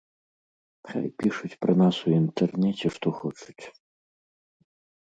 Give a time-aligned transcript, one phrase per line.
[0.91, 3.63] Хай пішуць пра нас у інтэрнэце што хочуць.